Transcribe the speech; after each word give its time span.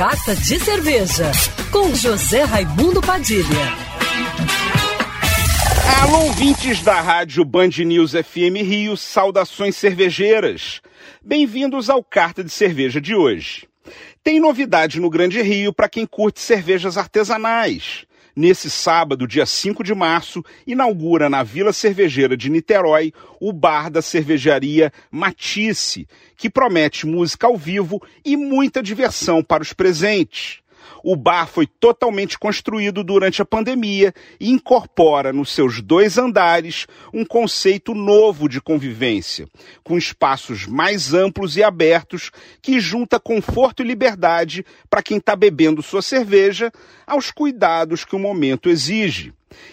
Carta 0.00 0.34
de 0.34 0.58
Cerveja, 0.58 1.30
com 1.70 1.94
José 1.94 2.42
Raimundo 2.44 3.02
Padilha. 3.02 3.44
Alô, 6.02 6.20
ouvintes 6.20 6.80
da 6.80 6.98
rádio 7.02 7.44
Band 7.44 7.68
News 7.84 8.12
FM 8.12 8.64
Rio, 8.64 8.96
saudações 8.96 9.76
cervejeiras. 9.76 10.80
Bem-vindos 11.22 11.90
ao 11.90 12.02
Carta 12.02 12.42
de 12.42 12.48
Cerveja 12.48 12.98
de 12.98 13.14
hoje. 13.14 13.68
Tem 14.24 14.40
novidade 14.40 14.98
no 14.98 15.10
Grande 15.10 15.42
Rio 15.42 15.70
para 15.70 15.86
quem 15.86 16.06
curte 16.06 16.40
cervejas 16.40 16.96
artesanais. 16.96 18.06
Nesse 18.40 18.70
sábado, 18.70 19.26
dia 19.26 19.44
5 19.44 19.84
de 19.84 19.94
março, 19.94 20.42
inaugura 20.66 21.28
na 21.28 21.42
Vila 21.42 21.74
Cervejeira 21.74 22.34
de 22.34 22.48
Niterói 22.48 23.12
o 23.38 23.52
bar 23.52 23.90
da 23.90 24.00
cervejaria 24.00 24.90
Matisse, 25.10 26.08
que 26.38 26.48
promete 26.48 27.06
música 27.06 27.46
ao 27.46 27.54
vivo 27.54 28.02
e 28.24 28.38
muita 28.38 28.82
diversão 28.82 29.44
para 29.44 29.62
os 29.62 29.74
presentes. 29.74 30.62
O 31.02 31.16
bar 31.16 31.46
foi 31.46 31.66
totalmente 31.66 32.38
construído 32.38 33.02
durante 33.02 33.40
a 33.40 33.44
pandemia 33.44 34.14
e 34.38 34.50
incorpora 34.50 35.32
nos 35.32 35.52
seus 35.52 35.80
dois 35.80 36.18
andares 36.18 36.86
um 37.12 37.24
conceito 37.24 37.94
novo 37.94 38.48
de 38.48 38.60
convivência, 38.60 39.48
com 39.82 39.96
espaços 39.96 40.66
mais 40.66 41.14
amplos 41.14 41.56
e 41.56 41.62
abertos 41.62 42.30
que 42.60 42.80
junta 42.80 43.18
conforto 43.18 43.82
e 43.82 43.86
liberdade 43.86 44.64
para 44.88 45.02
quem 45.02 45.18
está 45.18 45.34
bebendo 45.34 45.82
sua 45.82 46.02
cerveja 46.02 46.70
aos 47.06 47.30
cuidados 47.30 48.04
que 48.04 48.16
o 48.16 48.18
momento 48.18 48.68
exige. 48.68 49.32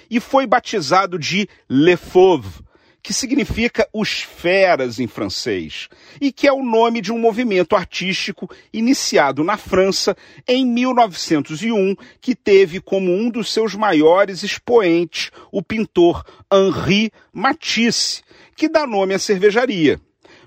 E 0.09 0.19
foi 0.19 0.47
batizado 0.47 1.19
de 1.19 1.47
Le 1.69 1.95
Fauve, 1.95 2.66
que 3.07 3.13
significa 3.13 3.87
os 3.93 4.19
feras 4.19 4.99
em 4.99 5.07
francês, 5.07 5.87
e 6.19 6.29
que 6.29 6.45
é 6.45 6.51
o 6.51 6.61
nome 6.61 6.99
de 6.99 7.09
um 7.09 7.17
movimento 7.17 7.73
artístico 7.73 8.53
iniciado 8.73 9.45
na 9.45 9.55
França 9.55 10.13
em 10.45 10.65
1901, 10.65 11.95
que 12.19 12.35
teve 12.35 12.81
como 12.81 13.09
um 13.09 13.29
dos 13.29 13.53
seus 13.53 13.75
maiores 13.75 14.43
expoentes 14.43 15.31
o 15.53 15.63
pintor 15.63 16.21
Henri 16.53 17.09
Matisse, 17.31 18.23
que 18.57 18.67
dá 18.67 18.85
nome 18.85 19.13
à 19.13 19.19
cervejaria. 19.19 20.01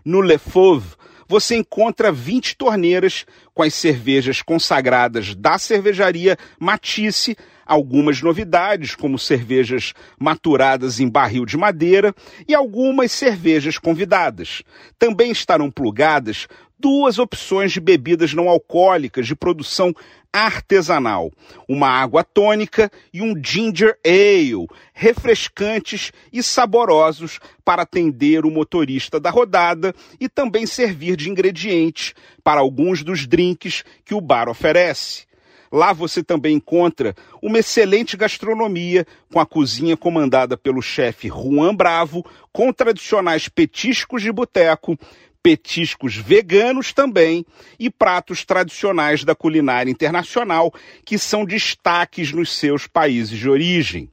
No 0.05 0.21
Le 0.21 0.37
Fauve, 0.37 0.97
você 1.31 1.55
encontra 1.55 2.11
20 2.11 2.57
torneiras 2.57 3.25
com 3.55 3.63
as 3.63 3.73
cervejas 3.73 4.43
consagradas 4.43 5.33
da 5.33 5.59
cervejaria 5.59 6.37
Matisse, 6.59 7.37
algumas 7.65 8.21
novidades, 8.21 8.97
como 8.97 9.17
cervejas 9.17 9.95
maturadas 10.19 10.99
em 10.99 11.09
barril 11.09 11.47
de 11.47 11.57
madeira 11.57 12.13
e 12.49 12.53
algumas 12.53 13.13
cervejas 13.13 13.79
convidadas. 13.79 14.65
Também 14.99 15.31
estarão 15.31 15.71
plugadas 15.71 16.49
duas 16.81 17.19
opções 17.19 17.73
de 17.73 17.81
bebidas 17.81 18.33
não 18.33 18.49
alcoólicas 18.49 19.27
de 19.27 19.37
produção 19.37 19.95
artesanal, 20.33 21.31
uma 21.69 21.89
água 21.89 22.25
tônica 22.25 22.91
e 23.13 23.21
um 23.21 23.35
ginger 23.43 23.99
ale, 24.05 24.67
refrescantes 24.95 26.13
e 26.33 26.43
saborosos 26.43 27.39
para 27.65 27.83
atender 27.83 28.47
o 28.47 28.51
motorista 28.51 29.21
da 29.21 29.31
rodada 29.31 29.95
e 30.19 30.29
também 30.29 30.67
servir 30.67 31.17
de 31.17 31.29
ingredientes 31.29 32.15
para 32.43 32.61
alguns 32.61 33.03
dos 33.03 33.27
drinks 33.27 33.85
que 34.05 34.15
o 34.15 34.21
bar 34.21 34.49
oferece. 34.49 35.29
Lá 35.73 35.93
você 35.93 36.23
também 36.23 36.57
encontra 36.57 37.15
uma 37.41 37.61
excelente 37.61 38.17
gastronomia, 38.17 39.07
com 39.33 39.39
a 39.39 39.47
cozinha 39.47 39.97
comandada 39.97 40.57
pelo 40.57 40.83
chefe 40.83 41.29
Juan 41.29 41.75
Bravo, 41.75 42.25
com 42.53 42.73
tradicionais 42.73 43.49
petiscos 43.49 44.21
de 44.21 44.33
boteco, 44.33 44.99
petiscos 45.43 46.17
veganos 46.17 46.93
também 46.93 47.45
e 47.79 47.91
pratos 47.91 48.45
tradicionais 48.45 49.25
da 49.25 49.35
culinária 49.35 49.91
internacional 49.91 50.73
que 51.05 51.19
são 51.19 51.45
destaques 51.45 52.33
nos 52.33 52.57
seus 52.57 52.87
países 52.87 53.39
de 53.39 53.49
origem. 53.49 54.11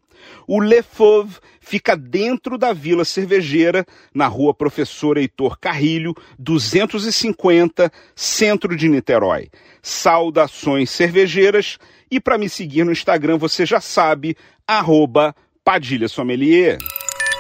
O 0.48 0.60
Le 0.62 0.82
Fauve 0.82 1.38
fica 1.60 1.96
dentro 1.96 2.58
da 2.58 2.72
Vila 2.72 3.04
Cervejeira, 3.04 3.86
na 4.14 4.28
rua 4.28 4.54
Professor 4.54 5.18
Heitor 5.18 5.60
Carrilho, 5.60 6.16
250, 6.40 7.92
centro 8.16 8.76
de 8.76 8.88
Niterói. 8.88 9.50
Saudações 9.82 10.90
cervejeiras 10.90 11.78
e 12.10 12.20
para 12.20 12.38
me 12.38 12.48
seguir 12.50 12.86
no 12.86 12.92
Instagram 12.92 13.38
você 13.38 13.66
já 13.66 13.82
sabe, 13.82 14.36
arroba 14.66 15.36
Padilha 15.64 16.08
Sommelier. 16.08 16.78